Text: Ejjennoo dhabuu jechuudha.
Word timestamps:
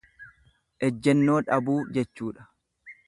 Ejjennoo 0.87 1.37
dhabuu 1.51 1.77
jechuudha. 1.99 2.49